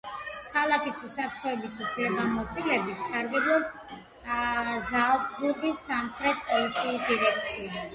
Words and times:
ქალაქის 0.53 1.03
უსაფრთხოების 1.07 1.83
უფლებამოსილებით 1.87 3.05
სარგებლობს 3.11 3.79
ზალცბურგის 4.91 5.89
სამხარეო 5.89 6.39
პოლიციის 6.45 7.11
დირექცია. 7.11 7.87